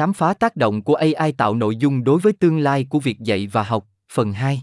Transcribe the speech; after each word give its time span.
Khám 0.00 0.12
phá 0.12 0.34
tác 0.34 0.56
động 0.56 0.82
của 0.82 0.94
AI 0.94 1.32
tạo 1.32 1.54
nội 1.54 1.76
dung 1.76 2.04
đối 2.04 2.20
với 2.20 2.32
tương 2.32 2.58
lai 2.58 2.86
của 2.90 3.00
việc 3.00 3.20
dạy 3.20 3.46
và 3.46 3.62
học, 3.62 3.86
phần 4.12 4.32
2. 4.32 4.62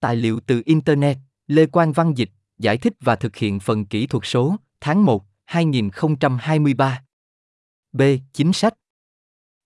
Tài 0.00 0.16
liệu 0.16 0.40
từ 0.46 0.62
Internet, 0.64 1.16
Lê 1.46 1.66
Quang 1.66 1.92
Văn 1.92 2.14
Dịch, 2.16 2.30
giải 2.58 2.78
thích 2.78 2.92
và 3.00 3.16
thực 3.16 3.36
hiện 3.36 3.60
phần 3.60 3.84
kỹ 3.84 4.06
thuật 4.06 4.22
số, 4.26 4.56
tháng 4.80 5.04
1, 5.04 5.24
2023. 5.44 7.02
B. 7.92 8.02
Chính 8.32 8.52
sách 8.52 8.74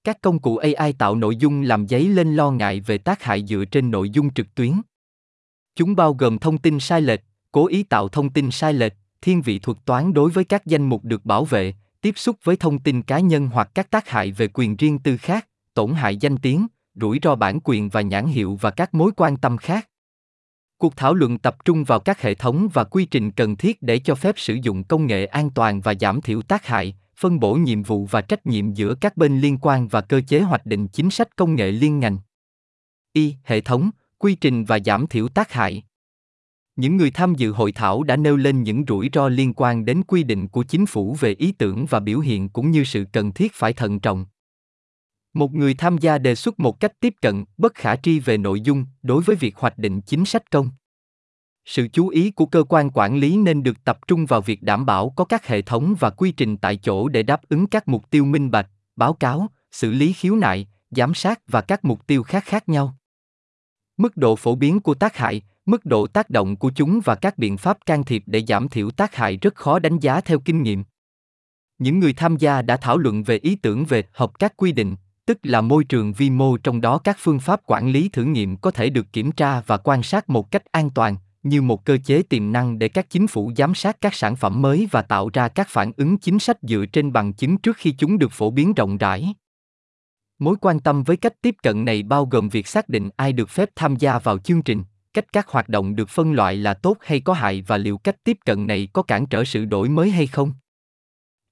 Các 0.05 0.21
công 0.21 0.39
cụ 0.39 0.57
AI 0.57 0.93
tạo 0.93 1.15
nội 1.15 1.37
dung 1.37 1.63
làm 1.63 1.89
dấy 1.89 2.09
lên 2.09 2.37
lo 2.37 2.51
ngại 2.51 2.81
về 2.81 2.99
tác 2.99 3.23
hại 3.23 3.45
dựa 3.47 3.65
trên 3.65 3.91
nội 3.91 4.11
dung 4.11 4.35
trực 4.35 4.55
tuyến. 4.55 4.73
Chúng 5.77 5.97
bao 5.97 6.15
gồm 6.15 6.39
thông 6.39 6.59
tin 6.59 6.81
sai 6.81 7.03
lệch, 7.03 7.21
cố 7.53 7.67
ý 7.67 7.83
tạo 7.83 8.09
thông 8.09 8.33
tin 8.33 8.51
sai 8.51 8.73
lệch, 8.73 8.93
thiên 9.21 9.43
vị 9.43 9.59
thuật 9.59 9.79
toán 9.85 10.13
đối 10.13 10.31
với 10.31 10.45
các 10.45 10.67
danh 10.67 10.89
mục 10.89 11.05
được 11.05 11.25
bảo 11.25 11.45
vệ, 11.45 11.75
tiếp 12.07 12.19
xúc 12.19 12.37
với 12.45 12.57
thông 12.57 12.79
tin 12.79 13.03
cá 13.03 13.19
nhân 13.19 13.49
hoặc 13.49 13.71
các 13.75 13.91
tác 13.91 14.09
hại 14.09 14.33
về 14.33 14.49
quyền 14.55 14.77
riêng 14.77 14.99
tư 14.99 15.17
khác, 15.17 15.49
tổn 15.75 15.95
hại 15.95 16.17
danh 16.17 16.37
tiếng, 16.37 16.67
rủi 16.95 17.19
ro 17.23 17.35
bản 17.35 17.59
quyền 17.65 17.89
và 17.89 18.01
nhãn 18.01 18.27
hiệu 18.27 18.59
và 18.61 18.71
các 18.71 18.95
mối 18.95 19.13
quan 19.17 19.37
tâm 19.37 19.57
khác. 19.57 19.89
Cuộc 20.79 20.97
thảo 20.97 21.15
luận 21.15 21.39
tập 21.39 21.65
trung 21.65 21.85
vào 21.85 22.01
các 22.01 22.23
hệ 22.23 22.35
thống 22.35 22.69
và 22.73 22.85
quy 22.85 23.05
trình 23.05 23.31
cần 23.31 23.57
thiết 23.57 23.83
để 23.83 23.99
cho 23.99 24.15
phép 24.15 24.35
sử 24.39 24.55
dụng 24.63 24.85
công 24.85 25.07
nghệ 25.07 25.27
an 25.27 25.51
toàn 25.51 25.81
và 25.81 25.95
giảm 26.01 26.21
thiểu 26.21 26.43
tác 26.43 26.67
hại, 26.67 26.97
phân 27.17 27.41
bổ 27.41 27.55
nhiệm 27.55 27.83
vụ 27.83 28.07
và 28.07 28.21
trách 28.21 28.47
nhiệm 28.47 28.73
giữa 28.73 28.95
các 28.95 29.17
bên 29.17 29.41
liên 29.41 29.59
quan 29.61 29.89
và 29.89 30.01
cơ 30.01 30.21
chế 30.29 30.41
hoạch 30.41 30.67
định 30.67 30.89
chính 30.89 31.11
sách 31.11 31.37
công 31.37 31.55
nghệ 31.55 31.71
liên 31.71 32.01
ngành. 32.01 32.19
Y. 33.13 33.35
Hệ 33.45 33.61
thống, 33.61 33.91
quy 34.19 34.35
trình 34.35 34.65
và 34.65 34.79
giảm 34.85 35.07
thiểu 35.07 35.29
tác 35.29 35.53
hại. 35.53 35.83
Những 36.77 36.97
người 36.97 37.11
tham 37.11 37.35
dự 37.35 37.53
hội 37.53 37.73
thảo 37.73 38.03
đã 38.03 38.17
nêu 38.17 38.37
lên 38.37 38.63
những 38.63 38.85
rủi 38.89 39.11
ro 39.13 39.29
liên 39.29 39.55
quan 39.55 39.85
đến 39.85 40.03
quy 40.07 40.23
định 40.23 40.49
của 40.49 40.63
chính 40.63 40.87
phủ 40.87 41.17
về 41.21 41.35
ý 41.39 41.53
tưởng 41.53 41.87
và 41.87 42.01
biểu 42.01 42.21
hiện 42.21 42.49
cũng 42.49 42.71
như 42.71 42.85
sự 42.85 43.05
cần 43.13 43.33
thiết 43.33 43.53
phải 43.55 43.73
thận 43.73 44.01
trọng. 44.01 44.27
Một 45.35 45.55
người 45.55 45.75
tham 45.75 45.99
gia 45.99 46.19
đề 46.19 46.35
xuất 46.35 46.61
một 46.61 46.81
cách 46.81 46.93
tiếp 47.01 47.15
cận 47.23 47.45
bất 47.57 47.75
khả 47.75 47.97
tri 47.97 48.19
về 48.19 48.39
nội 48.39 48.61
dung 48.61 48.87
đối 49.03 49.23
với 49.23 49.37
việc 49.37 49.57
hoạch 49.57 49.79
định 49.79 50.01
chính 50.01 50.25
sách 50.25 50.51
công. 50.51 50.71
Sự 51.65 51.89
chú 51.89 52.09
ý 52.09 52.31
của 52.31 52.47
cơ 52.47 52.65
quan 52.69 52.91
quản 52.95 53.17
lý 53.17 53.37
nên 53.37 53.63
được 53.63 53.85
tập 53.85 53.99
trung 54.09 54.27
vào 54.27 54.41
việc 54.41 54.63
đảm 54.63 54.87
bảo 54.87 55.11
có 55.17 55.25
các 55.25 55.47
hệ 55.47 55.63
thống 55.63 55.95
và 56.01 56.11
quy 56.11 56.33
trình 56.33 56.57
tại 56.57 56.77
chỗ 56.77 57.09
để 57.09 57.23
đáp 57.23 57.49
ứng 57.49 57.67
các 57.67 57.89
mục 57.89 58.11
tiêu 58.11 58.25
minh 58.25 58.51
bạch, 58.51 58.71
báo 58.97 59.13
cáo, 59.13 59.47
xử 59.73 59.91
lý 59.91 60.13
khiếu 60.13 60.37
nại, 60.37 60.67
giám 60.91 61.15
sát 61.15 61.41
và 61.49 61.61
các 61.61 61.85
mục 61.85 62.07
tiêu 62.07 62.23
khác 62.23 62.45
khác 62.45 62.69
nhau. 62.69 62.97
Mức 63.97 64.17
độ 64.17 64.37
phổ 64.37 64.55
biến 64.55 64.81
của 64.81 64.95
tác 64.95 65.17
hại, 65.17 65.43
mức 65.67 65.85
độ 65.85 66.07
tác 66.07 66.31
động 66.31 66.57
của 66.57 66.71
chúng 66.75 67.01
và 67.05 67.15
các 67.15 67.39
biện 67.39 67.57
pháp 67.57 67.79
can 67.87 68.05
thiệp 68.05 68.23
để 68.27 68.43
giảm 68.49 68.69
thiểu 68.69 68.91
tác 68.91 69.15
hại 69.15 69.37
rất 69.37 69.55
khó 69.55 69.79
đánh 69.79 69.99
giá 69.99 70.21
theo 70.21 70.39
kinh 70.39 70.63
nghiệm. 70.63 70.85
Những 71.79 71.99
người 71.99 72.13
tham 72.13 72.37
gia 72.37 72.63
đã 72.63 72.77
thảo 72.77 72.99
luận 72.99 73.23
về 73.23 73.39
ý 73.39 73.57
tưởng 73.57 73.85
về 73.85 74.03
hợp 74.13 74.39
các 74.39 74.57
quy 74.57 74.73
định, 74.73 74.97
tức 75.27 75.39
là 75.43 75.61
môi 75.61 75.85
trường 75.85 76.13
vi 76.13 76.31
mô 76.31 76.57
trong 76.57 76.81
đó 76.81 76.99
các 76.99 77.17
phương 77.21 77.41
pháp 77.41 77.61
quản 77.67 77.89
lý 77.89 78.09
thử 78.09 78.25
nghiệm 78.25 78.57
có 78.57 78.71
thể 78.71 78.91
được 78.91 79.07
kiểm 79.13 79.33
tra 79.33 79.61
và 79.61 79.77
quan 79.77 80.03
sát 80.03 80.31
một 80.31 80.51
cách 80.51 80.65
an 80.73 80.91
toàn, 80.91 81.17
như 81.43 81.63
một 81.63 81.85
cơ 81.85 81.99
chế 82.05 82.23
tiềm 82.23 82.53
năng 82.53 82.79
để 82.79 82.89
các 82.89 83.11
chính 83.11 83.27
phủ 83.27 83.53
giám 83.57 83.75
sát 83.75 84.01
các 84.01 84.15
sản 84.15 84.37
phẩm 84.37 84.63
mới 84.63 84.89
và 84.91 85.03
tạo 85.03 85.31
ra 85.33 85.49
các 85.49 85.69
phản 85.69 85.93
ứng 85.97 86.19
chính 86.19 86.39
sách 86.39 86.59
dựa 86.63 86.85
trên 86.93 87.13
bằng 87.13 87.33
chứng 87.33 87.59
trước 87.59 87.77
khi 87.77 87.95
chúng 87.99 88.19
được 88.19 88.33
phổ 88.33 88.51
biến 88.51 88.75
rộng 88.75 88.97
rãi. 88.97 89.35
Mối 90.39 90.57
quan 90.61 90.81
tâm 90.81 91.03
với 91.03 91.17
cách 91.17 91.43
tiếp 91.43 91.55
cận 91.63 91.85
này 91.85 92.03
bao 92.03 92.27
gồm 92.27 92.49
việc 92.49 92.67
xác 92.67 92.89
định 92.89 93.11
ai 93.17 93.33
được 93.33 93.51
phép 93.51 93.71
tham 93.77 93.97
gia 93.97 94.19
vào 94.19 94.39
chương 94.39 94.63
trình, 94.63 94.83
cách 95.17 95.33
các 95.33 95.49
hoạt 95.49 95.69
động 95.69 95.97
được 95.97 96.09
phân 96.09 96.33
loại 96.33 96.57
là 96.57 96.75
tốt 96.75 96.97
hay 97.01 97.21
có 97.21 97.33
hại 97.33 97.63
và 97.67 97.77
liệu 97.77 97.99
cách 97.99 98.17
tiếp 98.25 98.39
cận 98.45 98.67
này 98.67 98.89
có 98.93 99.03
cản 99.03 99.27
trở 99.27 99.45
sự 99.45 99.65
đổi 99.65 99.89
mới 99.89 100.11
hay 100.11 100.27
không. 100.27 100.53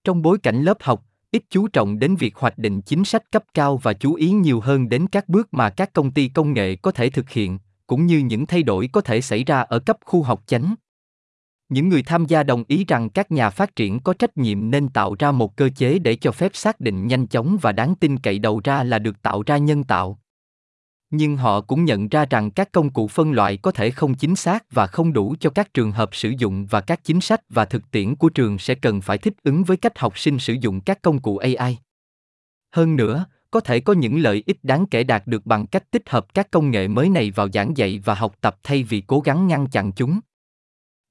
Trong 0.05 0.23
bối 0.23 0.39
cảnh 0.39 0.62
lớp 0.62 0.77
học, 0.81 1.05
ít 1.31 1.43
chú 1.51 1.69
trọng 1.69 1.98
đến 1.98 2.17
việc 2.17 2.37
hoạch 2.37 2.59
định 2.59 2.83
chính 2.83 3.05
sách 3.05 3.31
cấp 3.33 3.45
cao 3.55 3.77
và 3.77 3.93
chú 3.93 4.15
ý 4.15 4.31
nhiều 4.31 4.61
hơn 4.61 4.89
đến 4.89 5.06
các 5.06 5.29
bước 5.29 5.55
mà 5.55 5.71
các 5.71 5.93
công 5.93 6.11
ty 6.11 6.29
công 6.29 6.53
nghệ 6.53 6.77
có 6.77 6.91
thể 6.91 7.11
thực 7.11 7.31
hiện, 7.31 7.59
cũng 7.87 8.06
như 8.06 8.19
những 8.19 8.47
thay 8.47 8.62
đổi 8.62 8.89
có 8.93 9.01
thể 9.01 9.21
xảy 9.21 9.45
ra 9.45 9.61
ở 9.61 9.78
cấp 9.78 9.97
khu 10.05 10.23
học 10.23 10.43
chánh. 10.47 10.75
Những 11.69 11.88
người 11.88 12.03
tham 12.03 12.27
gia 12.27 12.43
đồng 12.43 12.65
ý 12.69 12.84
rằng 12.88 13.11
các 13.11 13.33
nhà 13.33 13.50
phát 13.50 13.77
triển 13.77 14.00
có 14.00 14.15
trách 14.15 14.37
nhiệm 14.37 14.71
nên 14.71 14.88
tạo 14.88 15.15
ra 15.19 15.33
một 15.33 15.56
cơ 15.56 15.69
chế 15.77 15.99
để 15.99 16.17
cho 16.17 16.33
phép 16.33 16.50
xác 16.55 16.81
định 16.81 17.06
nhanh 17.06 17.27
chóng 17.27 17.56
và 17.61 17.72
đáng 17.72 17.94
tin 17.94 18.19
cậy 18.19 18.38
đầu 18.38 18.61
ra 18.65 18.84
là 18.84 18.99
được 18.99 19.22
tạo 19.22 19.43
ra 19.47 19.56
nhân 19.56 19.84
tạo 19.84 20.19
nhưng 21.10 21.37
họ 21.37 21.60
cũng 21.60 21.84
nhận 21.84 22.09
ra 22.09 22.26
rằng 22.31 22.50
các 22.50 22.72
công 22.72 22.91
cụ 22.91 23.09
phân 23.09 23.32
loại 23.32 23.56
có 23.56 23.70
thể 23.70 23.91
không 23.91 24.15
chính 24.15 24.37
xác 24.37 24.65
và 24.70 24.87
không 24.87 25.12
đủ 25.12 25.34
cho 25.41 25.50
các 25.50 25.75
trường 25.75 25.92
hợp 25.92 26.15
sử 26.15 26.32
dụng 26.38 26.66
và 26.66 26.81
các 26.81 27.04
chính 27.04 27.20
sách 27.20 27.41
và 27.48 27.65
thực 27.65 27.91
tiễn 27.91 28.15
của 28.15 28.28
trường 28.28 28.59
sẽ 28.59 28.75
cần 28.75 29.00
phải 29.00 29.19
thích 29.19 29.34
ứng 29.43 29.64
với 29.64 29.76
cách 29.76 29.98
học 29.98 30.19
sinh 30.19 30.38
sử 30.38 30.53
dụng 30.60 30.81
các 30.81 31.03
công 31.03 31.20
cụ 31.20 31.37
AI. 31.37 31.78
Hơn 32.72 32.97
nữa, 32.97 33.26
có 33.50 33.60
thể 33.60 33.81
có 33.81 33.93
những 33.93 34.19
lợi 34.19 34.43
ích 34.47 34.59
đáng 34.62 34.87
kể 34.87 35.04
đạt 35.04 35.26
được 35.26 35.47
bằng 35.47 35.66
cách 35.66 35.91
tích 35.91 36.09
hợp 36.09 36.34
các 36.34 36.50
công 36.50 36.70
nghệ 36.70 36.88
mới 36.88 37.09
này 37.09 37.31
vào 37.31 37.48
giảng 37.53 37.76
dạy 37.76 38.00
và 38.04 38.14
học 38.14 38.34
tập 38.41 38.56
thay 38.62 38.82
vì 38.82 39.00
cố 39.00 39.20
gắng 39.20 39.47
ngăn 39.47 39.66
chặn 39.66 39.93
chúng. 39.93 40.20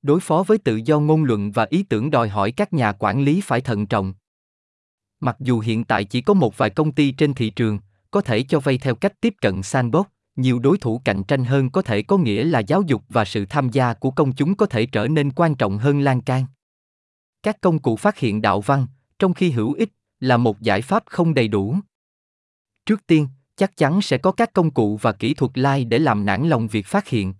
Đối 0.01 0.19
phó 0.19 0.43
với 0.47 0.57
tự 0.57 0.79
do 0.85 0.99
ngôn 0.99 1.23
luận 1.23 1.51
và 1.51 1.67
ý 1.69 1.83
tưởng 1.83 2.11
đòi 2.11 2.29
hỏi 2.29 2.51
các 2.51 2.73
nhà 2.73 2.91
quản 2.91 3.23
lý 3.23 3.41
phải 3.41 3.61
thận 3.61 3.85
trọng. 3.85 4.13
Mặc 5.19 5.35
dù 5.39 5.59
hiện 5.59 5.83
tại 5.83 6.03
chỉ 6.03 6.21
có 6.21 6.33
một 6.33 6.57
vài 6.57 6.69
công 6.69 6.91
ty 6.91 7.11
trên 7.11 7.33
thị 7.33 7.49
trường, 7.49 7.79
có 8.13 8.21
thể 8.21 8.43
cho 8.43 8.59
vay 8.59 8.77
theo 8.77 8.95
cách 8.95 9.21
tiếp 9.21 9.33
cận 9.41 9.63
sandbox, 9.63 10.05
nhiều 10.35 10.59
đối 10.59 10.77
thủ 10.77 11.01
cạnh 11.05 11.23
tranh 11.23 11.45
hơn 11.45 11.69
có 11.69 11.81
thể 11.81 12.01
có 12.01 12.17
nghĩa 12.17 12.43
là 12.43 12.59
giáo 12.59 12.81
dục 12.81 13.03
và 13.09 13.25
sự 13.25 13.45
tham 13.45 13.69
gia 13.69 13.93
của 13.93 14.11
công 14.11 14.35
chúng 14.35 14.55
có 14.55 14.65
thể 14.65 14.85
trở 14.85 15.07
nên 15.07 15.31
quan 15.31 15.55
trọng 15.55 15.77
hơn 15.77 15.99
lan 15.99 16.21
can. 16.21 16.45
Các 17.43 17.61
công 17.61 17.79
cụ 17.79 17.95
phát 17.95 18.17
hiện 18.17 18.41
đạo 18.41 18.61
văn, 18.61 18.87
trong 19.19 19.33
khi 19.33 19.51
hữu 19.51 19.73
ích, 19.73 19.89
là 20.19 20.37
một 20.37 20.61
giải 20.61 20.81
pháp 20.81 21.03
không 21.05 21.33
đầy 21.33 21.47
đủ. 21.47 21.75
Trước 22.85 23.07
tiên, 23.07 23.27
chắc 23.55 23.77
chắn 23.77 24.01
sẽ 24.01 24.17
có 24.17 24.31
các 24.31 24.53
công 24.53 24.71
cụ 24.71 24.97
và 25.01 25.11
kỹ 25.11 25.33
thuật 25.33 25.51
lai 25.57 25.85
để 25.85 25.99
làm 25.99 26.25
nản 26.25 26.49
lòng 26.49 26.67
việc 26.67 26.85
phát 26.85 27.07
hiện. 27.07 27.33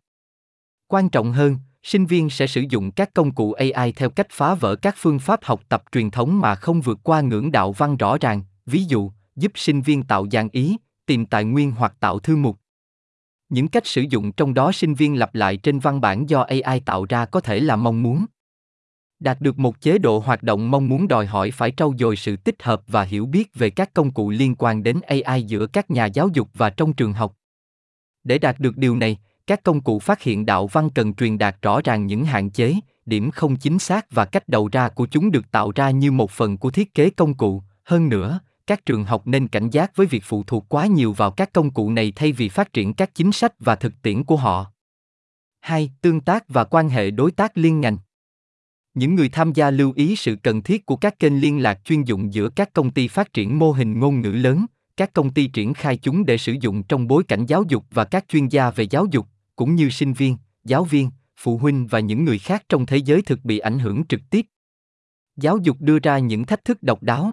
Quan 0.88 1.10
trọng 1.10 1.32
hơn, 1.32 1.58
sinh 1.84 2.06
viên 2.06 2.30
sẽ 2.30 2.48
sử 2.48 2.62
dụng 2.70 2.92
các 2.92 3.14
công 3.14 3.32
cụ 3.32 3.54
AI 3.54 3.92
theo 3.92 4.10
cách 4.10 4.28
phá 4.32 4.56
vỡ 4.56 4.76
các 4.76 4.96
phương 4.98 5.20
pháp 5.20 5.44
học 5.44 5.62
tập 5.70 5.84
truyền 5.92 6.12
thống 6.12 6.40
mà 6.40 6.56
không 6.56 6.82
vượt 6.82 7.00
qua 7.04 7.22
ngưỡng 7.22 7.52
đạo 7.52 7.72
văn 7.72 7.98
rõ 7.98 8.18
ràng, 8.18 8.42
ví 8.66 8.84
dụ, 8.84 9.12
giúp 9.36 9.52
sinh 9.56 9.82
viên 9.82 10.04
tạo 10.04 10.28
dạng 10.32 10.50
ý, 10.52 10.78
tìm 11.06 11.26
tài 11.26 11.44
nguyên 11.44 11.72
hoặc 11.72 11.94
tạo 12.00 12.20
thư 12.20 12.36
mục. 12.36 12.60
Những 13.50 13.68
cách 13.68 13.88
sử 13.88 14.02
dụng 14.10 14.32
trong 14.32 14.54
đó 14.54 14.72
sinh 14.72 14.94
viên 14.94 15.20
lặp 15.20 15.36
lại 15.36 15.58
trên 15.58 15.80
văn 15.80 16.02
bản 16.02 16.30
do 16.30 16.42
AI 16.42 16.80
tạo 16.80 17.06
ra 17.06 17.26
có 17.26 17.40
thể 17.40 17.60
là 17.60 17.76
mong 17.76 18.04
muốn. 18.04 18.26
Đạt 19.20 19.42
được 19.42 19.60
một 19.60 19.82
chế 19.82 19.98
độ 19.98 20.20
hoạt 20.20 20.44
động 20.44 20.72
mong 20.72 20.90
muốn 20.90 21.08
đòi 21.08 21.26
hỏi 21.26 21.52
phải 21.52 21.72
trau 21.78 21.94
dồi 22.00 22.16
sự 22.16 22.36
tích 22.36 22.64
hợp 22.64 22.82
và 22.88 23.04
hiểu 23.04 23.26
biết 23.26 23.56
về 23.56 23.70
các 23.70 23.94
công 23.94 24.12
cụ 24.12 24.30
liên 24.30 24.56
quan 24.56 24.84
đến 24.84 25.00
AI 25.02 25.44
giữa 25.44 25.68
các 25.68 25.92
nhà 25.92 26.06
giáo 26.06 26.30
dục 26.34 26.50
và 26.54 26.70
trong 26.70 26.94
trường 26.94 27.14
học. 27.14 27.36
Để 28.24 28.38
đạt 28.38 28.60
được 28.60 28.78
điều 28.78 28.96
này, 28.96 29.18
các 29.48 29.64
công 29.64 29.82
cụ 29.82 30.00
phát 30.00 30.22
hiện 30.22 30.46
đạo 30.46 30.68
văn 30.68 30.90
cần 30.90 31.14
truyền 31.14 31.38
đạt 31.38 31.62
rõ 31.62 31.82
ràng 31.84 32.08
những 32.08 32.26
hạn 32.26 32.50
chế, 32.50 32.76
điểm 33.06 33.32
không 33.32 33.56
chính 33.56 33.80
xác 33.80 34.12
và 34.12 34.26
cách 34.26 34.50
đầu 34.50 34.70
ra 34.72 34.90
của 34.90 35.06
chúng 35.06 35.32
được 35.32 35.52
tạo 35.52 35.72
ra 35.76 35.90
như 35.90 36.12
một 36.12 36.32
phần 36.32 36.58
của 36.58 36.72
thiết 36.72 36.94
kế 36.94 37.10
công 37.10 37.34
cụ. 37.34 37.64
Hơn 37.84 38.10
nữa, 38.10 38.40
các 38.68 38.85
trường 38.85 39.03
học 39.03 39.28
nên 39.28 39.47
cảnh 39.47 39.69
giác 39.69 39.96
với 39.96 40.07
việc 40.07 40.24
phụ 40.25 40.44
thuộc 40.44 40.66
quá 40.69 40.88
nhiều 40.88 41.13
vào 41.13 41.31
các 41.31 41.53
công 41.53 41.72
cụ 41.72 41.90
này 41.90 42.13
thay 42.16 42.31
vì 42.31 42.50
phát 42.50 42.74
triển 42.74 42.94
các 42.94 43.16
chính 43.16 43.31
sách 43.31 43.53
và 43.59 43.75
thực 43.75 44.01
tiễn 44.01 44.24
của 44.24 44.35
họ. 44.35 44.72
2. 45.62 45.91
Tương 46.01 46.22
tác 46.22 46.44
và 46.47 46.63
quan 46.63 46.90
hệ 46.90 47.12
đối 47.12 47.31
tác 47.31 47.57
liên 47.57 47.81
ngành. 47.81 47.97
Những 48.94 49.16
người 49.16 49.29
tham 49.29 49.53
gia 49.53 49.72
lưu 49.72 49.94
ý 49.96 50.16
sự 50.16 50.35
cần 50.44 50.62
thiết 50.62 50.85
của 50.85 50.96
các 50.96 51.19
kênh 51.19 51.41
liên 51.41 51.63
lạc 51.63 51.79
chuyên 51.85 52.03
dụng 52.03 52.34
giữa 52.34 52.50
các 52.50 52.74
công 52.74 52.91
ty 52.91 53.07
phát 53.07 53.34
triển 53.34 53.59
mô 53.59 53.72
hình 53.72 54.00
ngôn 54.00 54.22
ngữ 54.22 54.31
lớn, 54.31 54.66
các 54.97 55.13
công 55.13 55.34
ty 55.34 55.47
triển 55.47 55.74
khai 55.74 55.97
chúng 55.97 56.25
để 56.25 56.38
sử 56.38 56.56
dụng 56.62 56.84
trong 56.84 57.07
bối 57.07 57.24
cảnh 57.24 57.45
giáo 57.45 57.63
dục 57.68 57.85
và 57.91 58.06
các 58.06 58.25
chuyên 58.28 58.47
gia 58.47 58.72
về 58.72 58.84
giáo 58.84 59.06
dục, 59.12 59.28
cũng 59.56 59.75
như 59.75 59.90
sinh 59.90 60.13
viên, 60.13 60.38
giáo 60.63 60.84
viên, 60.84 61.09
phụ 61.38 61.57
huynh 61.57 61.88
và 61.88 62.00
những 62.00 62.25
người 62.25 62.40
khác 62.40 62.63
trong 62.69 62.85
thế 62.85 62.97
giới 62.97 63.22
thực 63.22 63.45
bị 63.45 63.59
ảnh 63.59 63.80
hưởng 63.80 64.03
trực 64.07 64.22
tiếp. 64.30 64.45
Giáo 65.35 65.57
dục 65.57 65.78
đưa 65.80 66.00
ra 66.00 66.19
những 66.19 66.45
thách 66.45 66.66
thức 66.66 66.84
độc 66.84 67.03
đáo, 67.03 67.31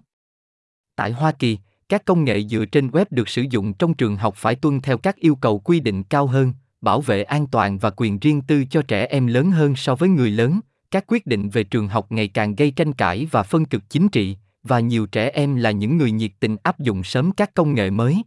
Tại 1.00 1.12
Hoa 1.12 1.32
Kỳ, 1.32 1.58
các 1.88 2.04
công 2.04 2.24
nghệ 2.24 2.42
dựa 2.42 2.64
trên 2.64 2.88
web 2.88 3.04
được 3.10 3.28
sử 3.28 3.42
dụng 3.50 3.72
trong 3.72 3.94
trường 3.94 4.16
học 4.16 4.34
phải 4.36 4.54
tuân 4.54 4.80
theo 4.80 4.98
các 4.98 5.16
yêu 5.16 5.34
cầu 5.34 5.58
quy 5.58 5.80
định 5.80 6.02
cao 6.02 6.26
hơn, 6.26 6.52
bảo 6.80 7.00
vệ 7.00 7.22
an 7.22 7.46
toàn 7.46 7.78
và 7.78 7.90
quyền 7.96 8.18
riêng 8.18 8.42
tư 8.42 8.64
cho 8.70 8.82
trẻ 8.82 9.06
em 9.06 9.26
lớn 9.26 9.50
hơn 9.50 9.76
so 9.76 9.94
với 9.94 10.08
người 10.08 10.30
lớn. 10.30 10.60
Các 10.90 11.04
quyết 11.06 11.26
định 11.26 11.48
về 11.48 11.64
trường 11.64 11.88
học 11.88 12.12
ngày 12.12 12.28
càng 12.28 12.54
gây 12.54 12.70
tranh 12.70 12.92
cãi 12.92 13.28
và 13.30 13.42
phân 13.42 13.64
cực 13.64 13.82
chính 13.90 14.08
trị, 14.08 14.36
và 14.62 14.80
nhiều 14.80 15.06
trẻ 15.06 15.30
em 15.30 15.56
là 15.56 15.70
những 15.70 15.96
người 15.96 16.10
nhiệt 16.10 16.32
tình 16.40 16.56
áp 16.62 16.78
dụng 16.78 17.04
sớm 17.04 17.32
các 17.32 17.54
công 17.54 17.74
nghệ 17.74 17.90
mới. 17.90 18.22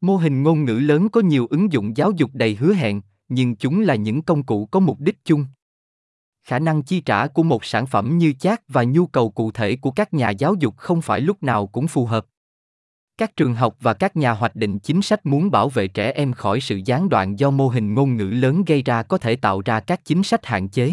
Mô 0.00 0.16
hình 0.16 0.42
ngôn 0.42 0.64
ngữ 0.64 0.78
lớn 0.78 1.08
có 1.08 1.20
nhiều 1.20 1.46
ứng 1.50 1.72
dụng 1.72 1.96
giáo 1.96 2.10
dục 2.16 2.30
đầy 2.34 2.54
hứa 2.54 2.74
hẹn, 2.74 3.00
nhưng 3.28 3.56
chúng 3.56 3.80
là 3.80 3.94
những 3.94 4.22
công 4.22 4.42
cụ 4.42 4.66
có 4.66 4.80
mục 4.80 5.00
đích 5.00 5.24
chung 5.24 5.46
khả 6.44 6.58
năng 6.58 6.82
chi 6.82 7.00
trả 7.00 7.26
của 7.26 7.42
một 7.42 7.64
sản 7.64 7.86
phẩm 7.86 8.18
như 8.18 8.32
chat 8.32 8.62
và 8.68 8.84
nhu 8.84 9.06
cầu 9.06 9.30
cụ 9.30 9.50
thể 9.50 9.76
của 9.76 9.90
các 9.90 10.14
nhà 10.14 10.30
giáo 10.30 10.54
dục 10.54 10.76
không 10.76 11.02
phải 11.02 11.20
lúc 11.20 11.42
nào 11.42 11.66
cũng 11.66 11.88
phù 11.88 12.06
hợp. 12.06 12.26
Các 13.18 13.36
trường 13.36 13.54
học 13.54 13.76
và 13.80 13.94
các 13.94 14.16
nhà 14.16 14.32
hoạch 14.32 14.56
định 14.56 14.78
chính 14.78 15.02
sách 15.02 15.26
muốn 15.26 15.50
bảo 15.50 15.68
vệ 15.68 15.88
trẻ 15.88 16.12
em 16.12 16.32
khỏi 16.32 16.60
sự 16.60 16.80
gián 16.84 17.08
đoạn 17.08 17.38
do 17.38 17.50
mô 17.50 17.68
hình 17.68 17.94
ngôn 17.94 18.16
ngữ 18.16 18.24
lớn 18.24 18.64
gây 18.64 18.82
ra 18.82 19.02
có 19.02 19.18
thể 19.18 19.36
tạo 19.36 19.62
ra 19.64 19.80
các 19.80 20.04
chính 20.04 20.22
sách 20.22 20.46
hạn 20.46 20.68
chế. 20.68 20.90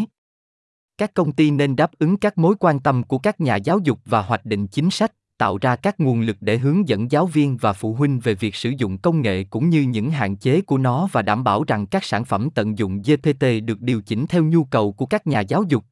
Các 0.98 1.14
công 1.14 1.32
ty 1.32 1.52
nên 1.52 1.76
đáp 1.76 1.92
ứng 2.00 2.18
các 2.18 2.38
mối 2.38 2.56
quan 2.60 2.80
tâm 2.80 3.04
của 3.04 3.18
các 3.18 3.42
nhà 3.42 3.56
giáo 3.56 3.80
dục 3.80 4.00
và 4.06 4.22
hoạch 4.22 4.46
định 4.46 4.68
chính 4.68 4.92
sách 4.92 5.12
tạo 5.42 5.58
ra 5.58 5.76
các 5.76 6.00
nguồn 6.00 6.22
lực 6.22 6.38
để 6.42 6.58
hướng 6.58 6.88
dẫn 6.90 7.12
giáo 7.12 7.28
viên 7.28 7.58
và 7.58 7.74
phụ 7.74 7.94
huynh 7.94 8.20
về 8.20 8.36
việc 8.36 8.56
sử 8.56 8.74
dụng 8.78 8.98
công 8.98 9.22
nghệ 9.22 9.44
cũng 9.44 9.70
như 9.70 9.82
những 9.82 10.12
hạn 10.12 10.36
chế 10.36 10.62
của 10.62 10.78
nó 10.78 11.08
và 11.12 11.22
đảm 11.22 11.44
bảo 11.44 11.64
rằng 11.64 11.86
các 11.86 12.04
sản 12.04 12.26
phẩm 12.26 12.50
tận 12.56 12.78
dụng 12.78 13.02
GPT 13.02 13.46
được 13.66 13.82
điều 13.82 14.02
chỉnh 14.02 14.26
theo 14.30 14.44
nhu 14.44 14.64
cầu 14.64 14.92
của 14.92 15.06
các 15.06 15.28
nhà 15.28 15.40
giáo 15.40 15.64
dục. 15.64 15.84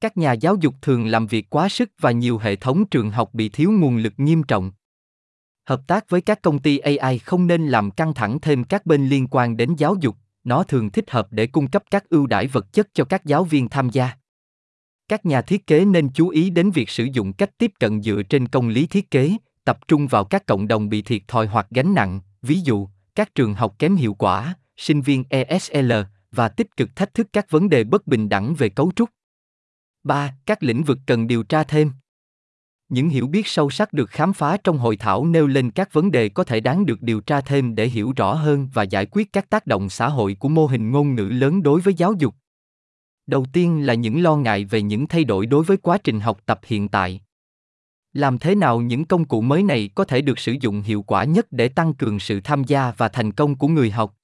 Các 0.00 0.16
nhà 0.16 0.32
giáo 0.32 0.56
dục 0.60 0.74
thường 0.82 1.06
làm 1.06 1.26
việc 1.26 1.50
quá 1.50 1.68
sức 1.68 1.90
và 2.00 2.10
nhiều 2.10 2.38
hệ 2.38 2.56
thống 2.56 2.86
trường 2.86 3.10
học 3.10 3.30
bị 3.32 3.48
thiếu 3.48 3.70
nguồn 3.70 3.96
lực 3.96 4.12
nghiêm 4.16 4.42
trọng. 4.42 4.72
Hợp 5.68 5.80
tác 5.86 6.10
với 6.10 6.20
các 6.20 6.42
công 6.42 6.58
ty 6.58 6.78
AI 6.78 7.18
không 7.18 7.46
nên 7.46 7.68
làm 7.68 7.90
căng 7.90 8.14
thẳng 8.14 8.40
thêm 8.40 8.64
các 8.64 8.86
bên 8.86 9.08
liên 9.08 9.26
quan 9.30 9.56
đến 9.56 9.74
giáo 9.78 9.96
dục, 10.00 10.16
nó 10.44 10.62
thường 10.62 10.90
thích 10.90 11.10
hợp 11.10 11.28
để 11.30 11.46
cung 11.46 11.68
cấp 11.68 11.82
các 11.90 12.08
ưu 12.08 12.26
đãi 12.26 12.46
vật 12.46 12.72
chất 12.72 12.88
cho 12.94 13.04
các 13.04 13.24
giáo 13.24 13.44
viên 13.44 13.68
tham 13.68 13.90
gia 13.90 14.10
các 15.08 15.26
nhà 15.26 15.42
thiết 15.42 15.66
kế 15.66 15.84
nên 15.84 16.08
chú 16.08 16.28
ý 16.28 16.50
đến 16.50 16.70
việc 16.70 16.90
sử 16.90 17.04
dụng 17.04 17.32
cách 17.32 17.58
tiếp 17.58 17.72
cận 17.80 18.02
dựa 18.02 18.22
trên 18.22 18.48
công 18.48 18.68
lý 18.68 18.86
thiết 18.86 19.10
kế, 19.10 19.36
tập 19.64 19.88
trung 19.88 20.06
vào 20.06 20.24
các 20.24 20.46
cộng 20.46 20.68
đồng 20.68 20.88
bị 20.88 21.02
thiệt 21.02 21.22
thòi 21.28 21.46
hoặc 21.46 21.66
gánh 21.70 21.94
nặng, 21.94 22.20
ví 22.42 22.60
dụ, 22.60 22.88
các 23.14 23.34
trường 23.34 23.54
học 23.54 23.74
kém 23.78 23.96
hiệu 23.96 24.14
quả, 24.14 24.54
sinh 24.76 25.00
viên 25.00 25.24
esl 25.28 25.92
và 26.32 26.48
tích 26.48 26.76
cực 26.76 26.96
thách 26.96 27.14
thức 27.14 27.28
các 27.32 27.50
vấn 27.50 27.68
đề 27.68 27.84
bất 27.84 28.06
bình 28.06 28.28
đẳng 28.28 28.54
về 28.54 28.68
cấu 28.68 28.92
trúc 28.96 29.10
3. 30.04 30.34
Các 30.46 30.62
lĩnh 30.62 30.82
vực 30.82 30.98
cần 31.06 31.26
điều 31.26 31.42
tra 31.42 31.64
thêm. 31.64 31.90
Những 32.88 33.08
hiểu 33.08 33.26
biết 33.26 33.46
sâu 33.46 33.70
sắc 33.70 33.92
được 33.92 34.10
khám 34.10 34.32
phá 34.32 34.56
trong 34.64 34.78
hội 34.78 34.96
thảo 34.96 35.26
nêu 35.26 35.46
lên 35.46 35.70
các 35.70 35.92
vấn 35.92 36.10
đề 36.10 36.28
có 36.28 36.44
thể 36.44 36.60
đáng 36.60 36.86
được 36.86 37.02
điều 37.02 37.20
tra 37.20 37.40
thêm 37.40 37.74
để 37.74 37.86
hiểu 37.86 38.12
rõ 38.16 38.34
hơn 38.34 38.68
và 38.74 38.82
giải 38.82 39.06
quyết 39.06 39.32
các 39.32 39.50
tác 39.50 39.66
động 39.66 39.90
xã 39.90 40.08
hội 40.08 40.36
của 40.38 40.48
mô 40.48 40.66
hình 40.66 40.90
ngôn 40.90 41.14
ngữ 41.14 41.22
lớn 41.22 41.62
đối 41.62 41.80
với 41.80 41.94
giáo 41.94 42.12
dục 42.18 42.34
đầu 43.26 43.46
tiên 43.52 43.86
là 43.86 43.94
những 43.94 44.22
lo 44.22 44.36
ngại 44.36 44.64
về 44.64 44.82
những 44.82 45.06
thay 45.06 45.24
đổi 45.24 45.46
đối 45.46 45.64
với 45.64 45.76
quá 45.76 45.98
trình 46.04 46.20
học 46.20 46.38
tập 46.46 46.60
hiện 46.64 46.88
tại. 46.88 47.20
Làm 48.12 48.38
thế 48.38 48.54
nào 48.54 48.80
những 48.80 49.04
công 49.04 49.24
cụ 49.24 49.40
mới 49.40 49.62
này 49.62 49.90
có 49.94 50.04
thể 50.04 50.20
được 50.20 50.38
sử 50.38 50.56
dụng 50.60 50.82
hiệu 50.82 51.02
quả 51.02 51.24
nhất 51.24 51.46
để 51.50 51.68
tăng 51.68 51.94
cường 51.94 52.20
sự 52.20 52.40
tham 52.40 52.64
gia 52.64 52.92
và 52.96 53.08
thành 53.08 53.32
công 53.32 53.54
của 53.54 53.68
người 53.68 53.90
học? 53.90 54.14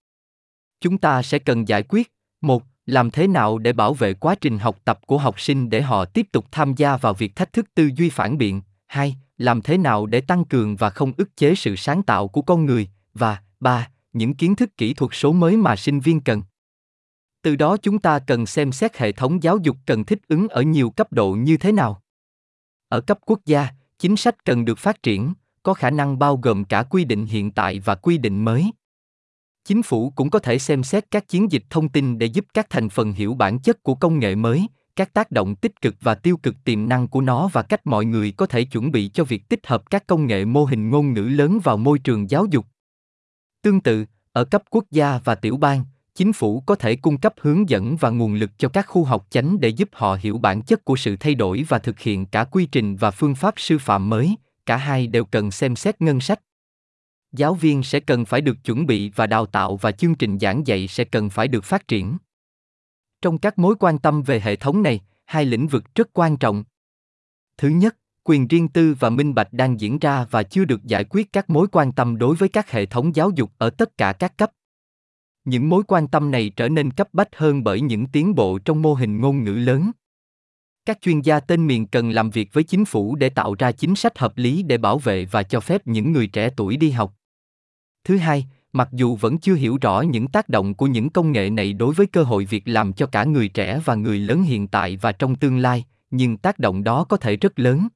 Chúng 0.81 0.99
ta 0.99 1.23
sẽ 1.23 1.38
cần 1.38 1.69
giải 1.69 1.82
quyết, 1.88 2.12
một, 2.41 2.62
làm 2.87 3.11
thế 3.11 3.26
nào 3.26 3.58
để 3.58 3.73
bảo 3.73 3.94
vệ 3.94 4.14
quá 4.14 4.35
trình 4.41 4.58
học 4.58 4.79
tập 4.85 5.00
của 5.06 5.19
học 5.19 5.41
sinh 5.41 5.70
để 5.70 5.82
họ 5.82 6.05
tiếp 6.05 6.26
tục 6.32 6.47
tham 6.50 6.75
gia 6.75 6.97
vào 6.97 7.14
việc 7.14 7.37
thách 7.37 7.52
thức 7.52 7.67
tư 7.75 7.91
duy 7.97 8.11
phản 8.11 8.38
biện? 8.38 8.62
Hai, 8.87 9.17
làm 9.38 9.62
thế 9.62 9.79
nào 9.79 10.06
để 10.06 10.20
tăng 10.20 10.44
cường 10.44 10.76
và 10.76 10.91
không 10.91 11.12
ức 11.17 11.37
chế 11.37 11.55
sự 11.55 11.76
sáng 11.76 12.02
tạo 12.02 12.29
của 12.29 12.43
con 12.43 12.67
người? 12.67 12.88
Và, 13.14 13.38
ba, 13.61 13.88
những 14.12 14.35
kiến 14.35 14.56
thức 14.56 14.76
kỹ 14.76 14.94
thuật 14.94 15.11
số 15.14 15.32
mới 15.32 15.56
mà 15.56 15.76
sinh 15.76 16.00
viên 16.00 16.20
cần 16.20 16.43
từ 17.42 17.56
đó 17.56 17.76
chúng 17.76 17.98
ta 17.98 18.19
cần 18.19 18.46
xem 18.46 18.72
xét 18.72 18.96
hệ 18.96 19.12
thống 19.12 19.42
giáo 19.42 19.58
dục 19.58 19.76
cần 19.87 20.04
thích 20.04 20.20
ứng 20.28 20.48
ở 20.48 20.62
nhiều 20.62 20.90
cấp 20.90 21.12
độ 21.12 21.32
như 21.32 21.56
thế 21.56 21.72
nào. 21.72 22.02
Ở 22.88 23.00
cấp 23.00 23.19
quốc 23.26 23.40
gia, 23.46 23.69
chính 23.98 24.16
sách 24.16 24.44
cần 24.44 24.64
được 24.64 24.78
phát 24.78 25.02
triển, 25.02 25.32
có 25.62 25.75
khả 25.75 25.90
năng 25.90 26.19
bao 26.19 26.37
gồm 26.37 26.64
cả 26.64 26.82
quy 26.82 27.04
định 27.04 27.26
hiện 27.26 27.50
tại 27.50 27.81
và 27.81 27.94
quy 27.94 28.19
định 28.19 28.44
mới. 28.44 28.70
Chính 29.64 29.82
phủ 29.82 30.12
cũng 30.16 30.31
có 30.31 30.38
thể 30.38 30.58
xem 30.58 30.82
xét 30.82 31.10
các 31.10 31.28
chiến 31.28 31.52
dịch 31.52 31.64
thông 31.70 31.88
tin 31.88 32.19
để 32.19 32.26
giúp 32.26 32.44
các 32.54 32.66
thành 32.70 32.88
phần 32.88 33.12
hiểu 33.12 33.34
bản 33.34 33.58
chất 33.58 33.82
của 33.82 33.94
công 33.94 34.19
nghệ 34.19 34.34
mới, 34.34 34.66
các 34.96 35.12
tác 35.12 35.31
động 35.31 35.54
tích 35.54 35.81
cực 35.81 35.94
và 36.00 36.14
tiêu 36.14 36.37
cực 36.37 36.54
tiềm 36.64 36.88
năng 36.88 37.08
của 37.08 37.20
nó 37.20 37.48
và 37.52 37.62
cách 37.62 37.87
mọi 37.87 38.04
người 38.04 38.32
có 38.32 38.46
thể 38.46 38.64
chuẩn 38.64 38.90
bị 38.90 39.08
cho 39.08 39.25
việc 39.25 39.48
tích 39.48 39.66
hợp 39.66 39.90
các 39.90 40.06
công 40.06 40.26
nghệ 40.26 40.44
mô 40.44 40.64
hình 40.64 40.90
ngôn 40.90 41.12
ngữ 41.12 41.22
lớn 41.22 41.58
vào 41.64 41.76
môi 41.76 41.98
trường 41.98 42.31
giáo 42.31 42.46
dục. 42.50 42.66
Tương 43.62 43.81
tự, 43.81 44.04
ở 44.32 44.44
cấp 44.44 44.62
quốc 44.70 44.84
gia 44.90 45.20
và 45.25 45.34
tiểu 45.34 45.56
bang 45.56 45.84
chính 46.14 46.32
phủ 46.32 46.60
có 46.60 46.74
thể 46.74 46.96
cung 46.96 47.18
cấp 47.18 47.34
hướng 47.40 47.68
dẫn 47.68 47.96
và 47.96 48.10
nguồn 48.10 48.34
lực 48.34 48.50
cho 48.58 48.68
các 48.68 48.86
khu 48.88 49.04
học 49.04 49.26
chánh 49.30 49.60
để 49.60 49.68
giúp 49.68 49.88
họ 49.92 50.18
hiểu 50.20 50.38
bản 50.38 50.62
chất 50.62 50.84
của 50.84 50.96
sự 50.96 51.16
thay 51.16 51.34
đổi 51.34 51.64
và 51.68 51.78
thực 51.78 52.00
hiện 52.00 52.26
cả 52.26 52.44
quy 52.44 52.66
trình 52.66 52.96
và 52.96 53.10
phương 53.10 53.34
pháp 53.34 53.54
sư 53.56 53.78
phạm 53.78 54.08
mới. 54.08 54.34
Cả 54.66 54.76
hai 54.76 55.06
đều 55.06 55.24
cần 55.24 55.50
xem 55.50 55.76
xét 55.76 56.00
ngân 56.00 56.20
sách. 56.20 56.40
Giáo 57.32 57.54
viên 57.54 57.82
sẽ 57.82 58.00
cần 58.00 58.24
phải 58.24 58.40
được 58.40 58.64
chuẩn 58.64 58.86
bị 58.86 59.10
và 59.16 59.26
đào 59.26 59.46
tạo 59.46 59.76
và 59.76 59.92
chương 59.92 60.14
trình 60.14 60.38
giảng 60.38 60.66
dạy 60.66 60.88
sẽ 60.88 61.04
cần 61.04 61.30
phải 61.30 61.48
được 61.48 61.64
phát 61.64 61.88
triển. 61.88 62.16
Trong 63.22 63.38
các 63.38 63.58
mối 63.58 63.74
quan 63.78 63.98
tâm 63.98 64.22
về 64.22 64.40
hệ 64.40 64.56
thống 64.56 64.82
này, 64.82 65.00
hai 65.24 65.44
lĩnh 65.44 65.66
vực 65.66 65.84
rất 65.94 66.08
quan 66.12 66.36
trọng. 66.36 66.64
Thứ 67.58 67.68
nhất, 67.68 67.96
quyền 68.24 68.48
riêng 68.48 68.68
tư 68.68 68.96
và 69.00 69.10
minh 69.10 69.34
bạch 69.34 69.52
đang 69.52 69.80
diễn 69.80 69.98
ra 69.98 70.26
và 70.30 70.42
chưa 70.42 70.64
được 70.64 70.84
giải 70.84 71.04
quyết 71.04 71.32
các 71.32 71.50
mối 71.50 71.66
quan 71.72 71.92
tâm 71.92 72.18
đối 72.18 72.36
với 72.36 72.48
các 72.48 72.70
hệ 72.70 72.86
thống 72.86 73.16
giáo 73.16 73.30
dục 73.30 73.50
ở 73.58 73.70
tất 73.70 73.98
cả 73.98 74.12
các 74.12 74.38
cấp 74.38 74.50
những 75.50 75.69
mối 75.69 75.82
quan 75.88 76.08
tâm 76.08 76.31
này 76.31 76.50
trở 76.56 76.69
nên 76.69 76.91
cấp 76.91 77.08
bách 77.12 77.37
hơn 77.37 77.64
bởi 77.64 77.81
những 77.81 78.06
tiến 78.06 78.35
bộ 78.35 78.58
trong 78.58 78.82
mô 78.82 78.94
hình 78.94 79.20
ngôn 79.20 79.44
ngữ 79.44 79.52
lớn. 79.52 79.91
Các 80.85 80.99
chuyên 81.00 81.20
gia 81.20 81.41
tên 81.41 81.67
miền 81.67 81.87
cần 81.87 82.11
làm 82.11 82.31
việc 82.31 82.52
với 82.52 82.64
chính 82.64 82.85
phủ 82.85 83.17
để 83.17 83.29
tạo 83.29 83.55
ra 83.55 83.73
chính 83.73 83.94
sách 83.94 84.19
hợp 84.19 84.38
lý 84.38 84.62
để 84.62 84.79
bảo 84.79 84.99
vệ 84.99 85.25
và 85.25 85.43
cho 85.43 85.61
phép 85.61 85.87
những 85.87 86.12
người 86.12 86.26
trẻ 86.26 86.50
tuổi 86.56 86.76
đi 86.76 86.91
học. 86.91 87.14
Thứ 88.05 88.17
hai, 88.17 88.47
mặc 88.73 88.88
dù 88.93 89.17
vẫn 89.17 89.38
chưa 89.38 89.55
hiểu 89.55 89.79
rõ 89.81 90.00
những 90.00 90.29
tác 90.29 90.49
động 90.49 90.75
của 90.75 90.87
những 90.87 91.11
công 91.11 91.32
nghệ 91.32 91.50
này 91.50 91.73
đối 91.73 91.94
với 91.94 92.06
cơ 92.06 92.23
hội 92.23 92.44
việc 92.44 92.69
làm 92.69 92.93
cho 92.93 93.06
cả 93.06 93.25
người 93.25 93.49
trẻ 93.49 93.81
và 93.85 93.94
người 93.94 94.19
lớn 94.19 94.43
hiện 94.43 94.69
tại 94.69 94.97
và 94.97 95.12
trong 95.12 95.35
tương 95.35 95.58
lai, 95.58 95.85
nhưng 96.11 96.37
tác 96.37 96.58
động 96.58 96.85
đó 96.85 97.05
có 97.05 97.17
thể 97.17 97.37
rất 97.37 97.58
lớn. 97.58 97.88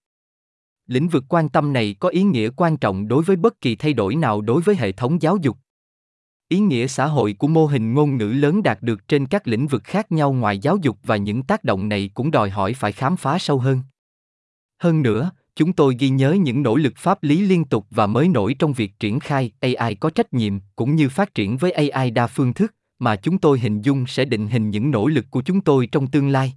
Lĩnh 0.86 1.08
vực 1.08 1.24
quan 1.28 1.48
tâm 1.48 1.72
này 1.72 1.96
có 2.00 2.08
ý 2.08 2.22
nghĩa 2.22 2.50
quan 2.56 2.76
trọng 2.76 3.08
đối 3.08 3.22
với 3.22 3.36
bất 3.36 3.60
kỳ 3.60 3.76
thay 3.76 3.92
đổi 3.92 4.16
nào 4.16 4.40
đối 4.40 4.62
với 4.62 4.76
hệ 4.76 4.92
thống 4.92 5.22
giáo 5.22 5.36
dục 5.42 5.56
ý 6.48 6.58
nghĩa 6.58 6.86
xã 6.86 7.06
hội 7.06 7.32
của 7.32 7.48
mô 7.48 7.66
hình 7.66 7.94
ngôn 7.94 8.16
ngữ 8.16 8.26
lớn 8.26 8.62
đạt 8.62 8.82
được 8.82 9.08
trên 9.08 9.26
các 9.26 9.48
lĩnh 9.48 9.66
vực 9.66 9.84
khác 9.84 10.12
nhau 10.12 10.32
ngoài 10.32 10.58
giáo 10.58 10.76
dục 10.76 10.98
và 11.02 11.16
những 11.16 11.42
tác 11.42 11.64
động 11.64 11.88
này 11.88 12.10
cũng 12.14 12.30
đòi 12.30 12.50
hỏi 12.50 12.74
phải 12.74 12.92
khám 12.92 13.16
phá 13.16 13.38
sâu 13.38 13.58
hơn. 13.58 13.80
Hơn 14.82 15.02
nữa, 15.02 15.30
chúng 15.56 15.72
tôi 15.72 15.96
ghi 15.98 16.08
nhớ 16.08 16.32
những 16.32 16.62
nỗ 16.62 16.76
lực 16.76 16.92
pháp 16.96 17.22
lý 17.22 17.40
liên 17.40 17.64
tục 17.64 17.86
và 17.90 18.06
mới 18.06 18.28
nổi 18.28 18.54
trong 18.58 18.72
việc 18.72 18.92
triển 19.00 19.20
khai 19.20 19.52
ai 19.78 19.94
có 19.94 20.10
trách 20.10 20.34
nhiệm 20.34 20.58
cũng 20.76 20.94
như 20.94 21.08
phát 21.08 21.34
triển 21.34 21.56
với 21.56 21.72
ai 21.90 22.10
đa 22.10 22.26
phương 22.26 22.52
thức 22.52 22.74
mà 22.98 23.16
chúng 23.16 23.38
tôi 23.38 23.58
hình 23.58 23.82
dung 23.82 24.06
sẽ 24.06 24.24
định 24.24 24.48
hình 24.48 24.70
những 24.70 24.90
nỗ 24.90 25.06
lực 25.06 25.24
của 25.30 25.42
chúng 25.42 25.60
tôi 25.60 25.86
trong 25.86 26.06
tương 26.06 26.28
lai. 26.28 26.54